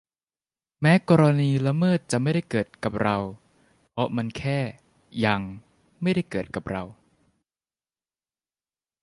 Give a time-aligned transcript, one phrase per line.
[0.81, 3.17] แม้กรณีละเมิดจะไม่ได้เกิดกับเรา
[3.91, 4.59] เพราะมันแค่
[5.25, 5.41] "ยัง"
[6.01, 6.83] ไม่ได้เกิดกับเรา